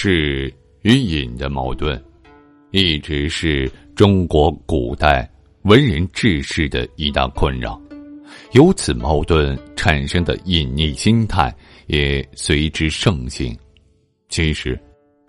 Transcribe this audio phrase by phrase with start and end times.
[0.00, 0.48] 是
[0.82, 2.00] 与隐的矛盾，
[2.70, 5.28] 一直是中国古代
[5.62, 7.76] 文人志士的一大困扰。
[8.52, 11.52] 由此矛盾产生的隐匿心态
[11.88, 13.58] 也随之盛行。
[14.28, 14.80] 其实，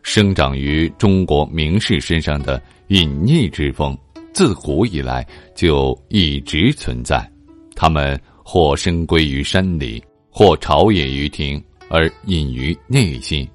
[0.04, 3.98] 生长于中国名士身上的隐匿之风，
[4.32, 7.28] 自古以来就一直存在。
[7.76, 11.60] 他们或深归于山里，或朝野于庭，
[11.90, 13.50] 而隐于内心。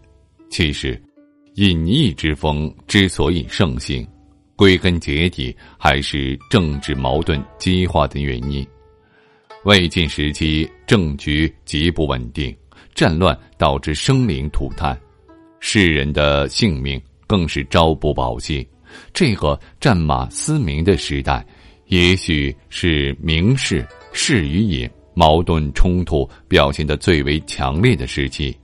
[0.55, 0.97] 其实。
[1.57, 4.07] 隐逸之风之所以盛行，
[4.55, 8.65] 归根结底还是政治矛盾激化的原因。
[9.65, 12.57] 魏晋时期政局极不稳定，
[12.95, 14.97] 战乱导致生灵涂炭，
[15.59, 18.65] 世人的性命更是朝不保夕。
[19.13, 21.45] 这个战马嘶鸣的时代，
[21.87, 28.57] 也许是名士士与隐矛盾冲突表现的最为强烈的时期。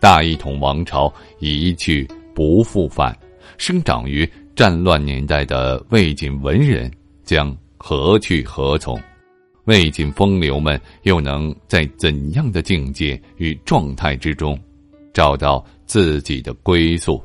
[0.00, 2.08] 大一统王朝一去。
[2.32, 3.14] 不复返，
[3.58, 6.90] 生长于战乱年代的魏晋文人
[7.22, 8.98] 将何去何从？
[9.64, 14.58] 魏晋风流们又能在怎样的境界与状态之中，
[15.12, 17.22] 找到自己的归宿？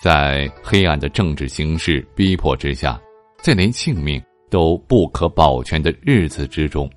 [0.00, 2.98] 在黑暗的政治形势逼迫之下，
[3.42, 6.88] 在连性命都不可保全的日子之中，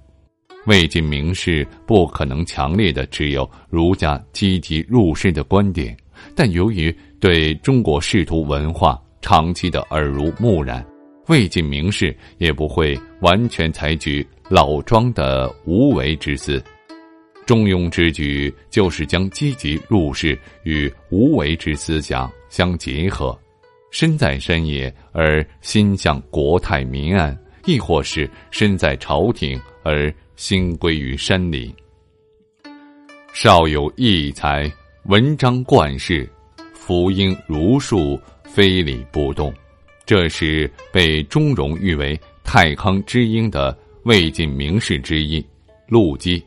[0.67, 5.95] 魏晋名士不可能强烈的持有儒家积极入世的观点。
[6.35, 10.85] 但由于对中国仕途文化长期的耳濡目染，
[11.27, 16.61] 魏晋名士也不会完全采取老庄的无为之思。
[17.45, 23.37] 中庸之举就是将积极入世与无为之思想相结合，
[23.89, 31.73] 身在山野而心向国泰民安，亦或是身在朝廷而心归于山林。
[33.33, 34.71] 少有异才。
[35.05, 36.29] 文章冠世，
[36.73, 39.53] 福音如树，非礼不动。
[40.05, 45.43] 这是被钟嵘誉为太康之英的魏晋名士之一
[45.87, 46.43] 陆机。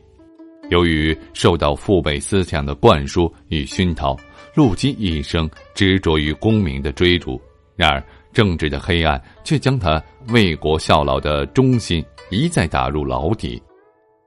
[0.69, 4.15] 由于受到父辈思想的灌输与熏陶，
[4.53, 7.41] 陆机一生执着于功名的追逐。
[7.75, 13.59] 然而，政治的黑暗却将他为国效劳的忠心一再打入牢底。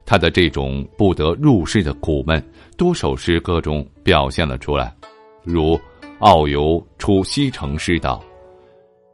[0.06, 2.42] 他的这种不得入世的苦闷，
[2.76, 4.94] 多首诗歌中表现了出来，
[5.42, 5.74] 如
[6.18, 8.22] 《傲游出西城诗》道：“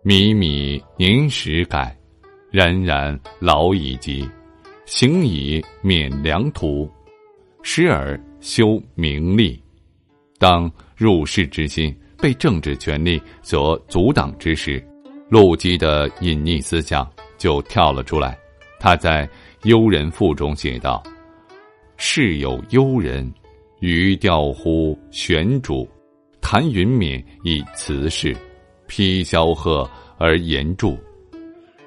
[0.05, 1.97] 靡靡年时改，
[2.51, 4.29] 冉冉老已及。
[4.85, 6.91] 行以免良途，
[7.63, 9.63] 时而修名利。
[10.39, 14.85] 当入世之心被政治权力所阻挡之时，
[15.29, 17.09] 陆机的隐匿思想
[17.39, 18.37] 就跳了出来。
[18.81, 19.25] 他在。
[19.65, 21.03] 《幽人赋》中写道
[21.99, 23.31] ：“世有幽人，
[23.81, 25.87] 余调乎玄主。
[26.41, 28.35] 谭云冕以辞世，
[28.87, 30.97] 披萧鹤而言著。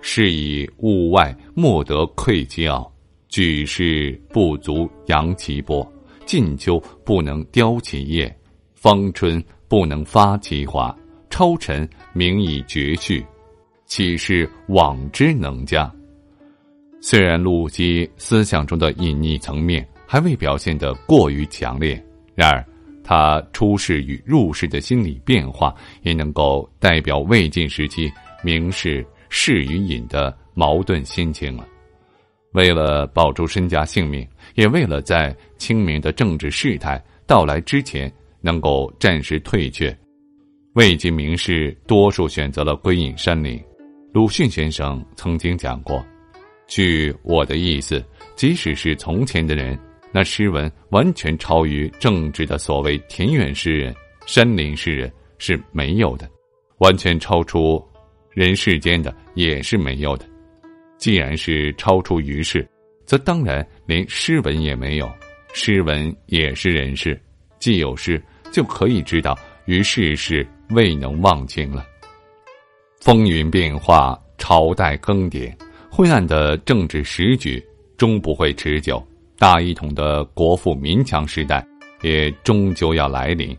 [0.01, 2.93] 是以物外莫得窥其奥，
[3.27, 5.91] 举世不足扬其波。
[6.27, 8.33] 近秋不能雕其叶，
[8.75, 10.95] 芳春不能发其华。
[11.31, 13.25] 超尘名以绝序，
[13.87, 15.91] 岂是往之能加？”
[17.05, 22.01] 虽然陆机思想中的隐匿层面还未表现得过于强烈，
[22.33, 22.65] 然而
[23.03, 28.09] 他出世与入世的心理变化也能够代表魏晋时期
[28.41, 31.67] 名士士与隐的矛盾心情了。
[32.53, 38.09] 为了保住身家性命，也为了在清明的政治事态到来之前
[38.39, 39.93] 能够暂时退却，
[40.75, 43.61] 魏晋名士多数选择了归隐山林。
[44.13, 46.01] 鲁迅先生曾经讲过。
[46.67, 48.03] 据我的意思，
[48.35, 49.77] 即使是从前的人，
[50.11, 53.93] 那诗文完全超于政治的所谓田园诗人、
[54.25, 56.29] 山林诗人是没有的，
[56.77, 57.83] 完全超出
[58.31, 60.25] 人世间的也是没有的。
[60.97, 62.67] 既然是超出于世，
[63.05, 65.11] 则当然连诗文也没有。
[65.53, 67.21] 诗文也是人事，
[67.59, 68.19] 既有诗，
[68.51, 71.85] 就可以知道于世事未能忘情了。
[73.01, 75.53] 风云变化，朝代更迭，
[75.95, 77.63] 灰暗的政治时局
[77.97, 78.99] 终不会持久。
[79.37, 81.63] 大一统的国富民强时代
[82.01, 83.55] 也终究要来临。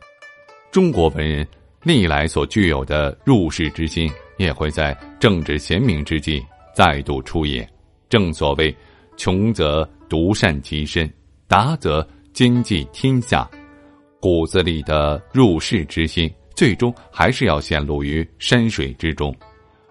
[0.72, 1.46] 中国文人
[1.84, 6.44] 历来所具有的入世之心，也会在政治贤明之际
[6.74, 7.70] 再度出演。
[8.08, 8.74] 正所谓，
[9.16, 11.08] 穷则独善其身，
[11.46, 13.48] 达则兼济天下。
[14.18, 16.28] 骨子里的入世之心。
[16.56, 19.34] 最终还是要显露于山水之中，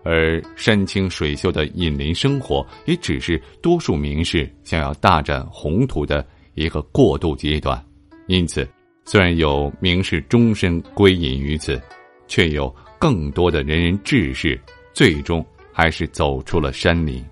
[0.03, 7.83] 而山清水秀的隐林生活，也只是多数名士想要大展宏图的一个过渡阶段。
[8.27, 8.67] 因此，
[9.05, 11.81] 虽然有名士终身归隐于此，
[12.27, 14.59] 却有更多的仁人志士
[14.93, 17.23] 最终还是走出了山林。